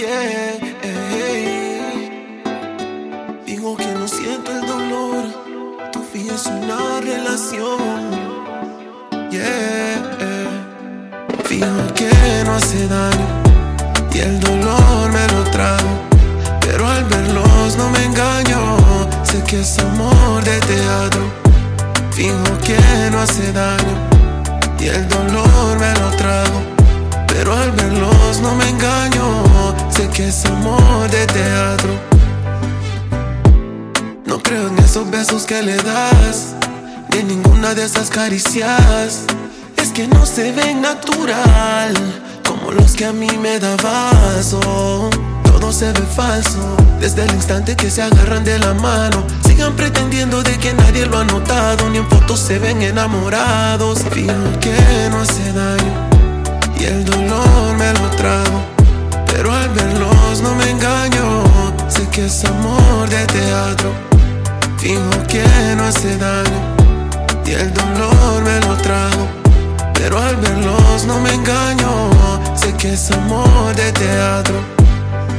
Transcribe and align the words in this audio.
yeah. 0.00 0.50
Que 3.78 3.94
no 3.94 4.08
siento 4.08 4.50
el 4.50 4.66
dolor, 4.66 5.24
tu 5.92 6.02
fin 6.02 6.28
es 6.28 6.44
una 6.46 7.00
relación, 7.00 7.78
yeah. 9.30 10.02
Fijo 11.44 11.94
que 11.94 12.10
no 12.44 12.54
hace 12.56 12.88
daño 12.88 13.26
y 14.12 14.18
el 14.18 14.40
dolor 14.40 15.12
me 15.12 15.26
lo 15.34 15.44
trago, 15.50 15.92
pero 16.60 16.86
al 16.88 17.04
verlos 17.04 17.76
no 17.76 17.88
me 17.90 18.04
engaño, 18.04 18.76
sé 19.22 19.42
que 19.44 19.60
es 19.60 19.78
amor 19.78 20.42
de 20.44 20.58
teatro. 20.60 21.22
Fijo 22.10 22.58
que 22.64 22.76
no 23.12 23.20
hace 23.20 23.52
daño 23.52 23.94
y 24.80 24.88
el 24.88 25.08
dolor 25.08 25.78
me 25.78 25.92
lo 26.00 26.10
trago, 26.16 26.60
pero 27.28 27.54
al 27.54 27.70
verlos 27.70 28.40
no 28.42 28.54
me 28.56 28.59
que 30.20 30.28
es 30.28 30.44
amor 30.44 31.10
de 31.10 31.26
teatro. 31.28 31.92
No 34.26 34.38
creo 34.42 34.68
en 34.68 34.78
esos 34.78 35.10
besos 35.10 35.46
que 35.46 35.62
le 35.62 35.76
das, 35.76 36.54
ni 37.10 37.20
en 37.20 37.28
ninguna 37.28 37.74
de 37.74 37.84
esas 37.86 38.10
caricias. 38.10 39.22
Es 39.78 39.88
que 39.92 40.06
no 40.08 40.26
se 40.26 40.52
ven 40.52 40.82
natural, 40.82 41.94
como 42.46 42.70
los 42.70 42.92
que 42.92 43.06
a 43.06 43.12
mí 43.14 43.30
me 43.40 43.58
dabas. 43.58 44.54
Todo 45.42 45.72
se 45.72 45.90
ve 45.90 46.02
falso, 46.14 46.76
desde 47.00 47.24
el 47.24 47.32
instante 47.32 47.74
que 47.74 47.90
se 47.90 48.02
agarran 48.02 48.44
de 48.44 48.58
la 48.58 48.74
mano. 48.74 49.24
Sigan 49.46 49.74
pretendiendo 49.74 50.42
de 50.42 50.58
que 50.58 50.74
nadie 50.74 51.06
lo 51.06 51.16
ha 51.16 51.24
notado, 51.24 51.88
ni 51.88 51.96
en 51.96 52.08
fotos 52.10 52.40
se 52.40 52.58
ven 52.58 52.82
enamorados. 52.82 54.00
Fijo 54.10 54.34
que 54.60 55.08
no 55.10 55.20
hace 55.22 55.50
daño, 55.54 55.99
que 62.20 62.26
es 62.26 62.44
amor 62.44 63.08
de 63.08 63.24
teatro. 63.28 63.94
Fijo 64.76 65.10
que 65.26 65.42
no 65.74 65.84
hace 65.84 66.18
daño, 66.18 66.60
y 67.46 67.52
el 67.52 67.72
dolor 67.72 68.42
me 68.44 68.60
lo 68.66 68.76
trago. 68.82 69.26
Pero 69.94 70.18
al 70.18 70.36
verlos 70.36 71.06
no 71.06 71.18
me 71.18 71.32
engaño, 71.32 72.10
sé 72.54 72.74
que 72.74 72.92
es 72.92 73.10
amor 73.10 73.74
de 73.74 73.90
teatro. 73.92 74.54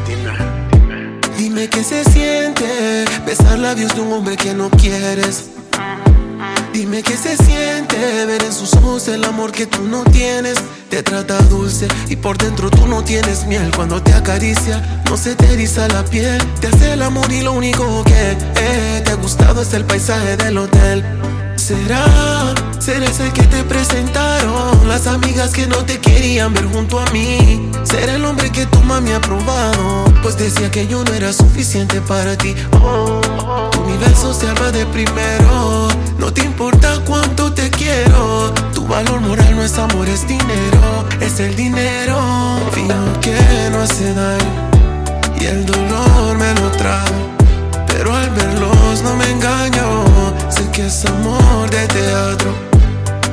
Dime, 0.07 0.33
dime. 0.71 1.19
Dime 1.37 1.69
qué 1.69 1.83
se 1.83 2.03
siente 2.03 3.05
besar 3.27 3.59
labios 3.59 3.93
de 3.93 4.01
un 4.01 4.13
hombre 4.13 4.35
que 4.35 4.55
no 4.55 4.71
quieres. 4.71 5.51
Dime 6.73 7.03
qué 7.03 7.17
se 7.17 7.35
siente 7.35 7.97
ver 8.25 8.43
en 8.43 8.53
sus 8.53 8.73
ojos 8.75 9.07
el 9.09 9.25
amor 9.25 9.51
que 9.51 9.65
tú 9.65 9.83
no 9.83 10.03
tienes. 10.05 10.55
Te 10.89 11.03
trata 11.03 11.37
dulce 11.43 11.87
y 12.07 12.15
por 12.15 12.37
dentro 12.37 12.69
tú 12.69 12.87
no 12.87 13.03
tienes 13.03 13.45
miel. 13.45 13.71
Cuando 13.75 14.01
te 14.01 14.13
acaricia, 14.13 15.03
no 15.09 15.17
se 15.17 15.35
te 15.35 15.51
eriza 15.51 15.87
la 15.89 16.05
piel. 16.05 16.41
Te 16.61 16.67
hace 16.67 16.93
el 16.93 17.01
amor 17.01 17.29
y 17.31 17.41
lo 17.41 17.51
único 17.51 18.03
que 18.05 18.37
eh, 18.55 19.01
te 19.03 19.11
ha 19.11 19.15
gustado 19.15 19.61
es 19.61 19.73
el 19.73 19.83
paisaje 19.83 20.37
del 20.37 20.57
hotel. 20.57 21.03
¿Será? 21.57 22.55
¿Será 22.79 23.05
ese 23.05 23.31
que 23.31 23.43
te 23.43 23.63
presentaron? 23.63 24.87
Las 24.87 25.07
amigas 25.07 25.51
que 25.51 25.67
no 25.67 25.85
te 25.85 25.99
querían 25.99 26.53
ver 26.53 26.65
junto 26.65 26.99
a 26.99 27.05
mí. 27.11 27.69
¿Será 27.83 28.15
el 28.15 28.25
hombre 28.25 28.49
que 28.49 28.65
tu 28.65 28.79
mami 28.79 29.11
ha 29.11 29.21
probado? 29.21 30.05
Pues 30.23 30.37
decía 30.37 30.71
que 30.71 30.87
yo 30.87 31.03
no 31.03 31.13
era 31.13 31.33
suficiente 31.33 32.01
para 32.01 32.37
ti. 32.37 32.55
Oh, 32.81 33.21
tu 33.71 33.81
universo 33.81 34.33
se 34.33 34.47
arma 34.47 34.71
de 34.71 34.85
primero. 34.87 35.60
No 36.21 36.31
te 36.31 36.43
importa 36.43 36.99
cuánto 37.03 37.51
te 37.51 37.71
quiero. 37.71 38.53
Tu 38.75 38.85
valor 38.85 39.21
moral 39.21 39.55
no 39.55 39.63
es 39.63 39.75
amor, 39.79 40.07
es 40.07 40.27
dinero. 40.27 41.03
Es 41.19 41.39
el 41.39 41.55
dinero. 41.55 42.15
Fijo 42.73 43.19
que 43.21 43.35
no 43.71 43.81
hace 43.81 44.13
daño. 44.13 44.53
Y 45.39 45.45
el 45.45 45.65
dolor 45.65 46.37
me 46.37 46.53
lo 46.61 46.69
trago. 46.77 47.17
Pero 47.87 48.15
al 48.15 48.29
verlos 48.29 49.01
no 49.01 49.15
me 49.15 49.31
engaño. 49.31 50.05
Sé 50.49 50.69
que 50.71 50.85
es 50.85 51.03
amor 51.05 51.67
de 51.71 51.87
teatro. 51.87 52.53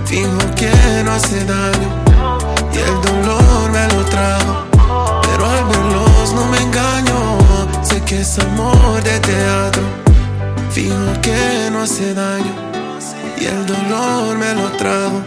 Fijo 0.07 0.39
que 0.57 0.73
no 1.05 1.13
hace 1.13 1.45
daño. 1.45 1.89
Y 2.73 2.79
el 2.79 2.97
dolor 3.03 3.71
me 3.71 3.87
lo 3.95 4.03
trago. 4.07 4.65
Pero 5.29 5.45
al 5.45 5.65
verlos 5.67 6.33
no 6.33 6.47
me 6.47 6.57
engaño. 6.63 7.39
Sé 7.83 8.01
que 8.01 8.23
es 8.23 8.39
amor 8.39 9.03
de 9.03 9.21
teatro. 9.21 9.83
Fijo 10.71 11.21
que 11.21 11.69
no 11.71 11.83
hace 11.83 12.15
daño. 12.15 12.68
Y 13.41 13.45
el 13.47 13.67
dolor 13.67 14.37
me 14.37 14.55
lo 14.55 14.71
trago. 14.73 15.23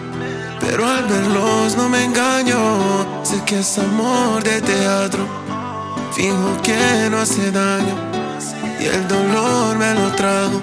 Pero 0.60 0.88
al 0.88 1.06
verlos 1.06 1.76
no 1.78 1.90
me 1.90 2.04
engaño. 2.04 3.24
Sé 3.24 3.42
que 3.46 3.60
es 3.60 3.78
amor 3.78 4.44
de 4.44 4.62
teatro. 4.62 5.26
Fijo 6.14 6.62
que 6.62 7.10
no 7.10 7.20
hace 7.20 7.52
daño. 7.52 7.96
Y 8.80 8.86
el 8.86 9.08
dolor 9.08 9.78
me 9.78 9.94
lo 9.94 10.12
trago. 10.16 10.62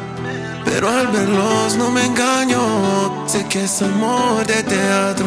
Pero 0.65 0.89
al 0.89 1.09
verlos 1.09 1.77
no 1.77 1.91
me 1.91 2.05
engaño. 2.05 3.27
Sé 3.27 3.47
que 3.47 3.65
es 3.65 3.83
amor 3.83 4.47
de 4.47 4.63
teatro. 4.63 5.27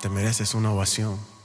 Te 0.00 0.08
mereces 0.08 0.54
una 0.54 0.70
ovación. 0.70 1.35